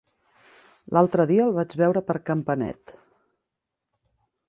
L'altre 0.97 1.27
dia 1.33 1.45
el 1.45 1.53
vaig 1.59 1.77
veure 1.83 2.05
per 2.09 2.19
Campanet. 2.33 2.99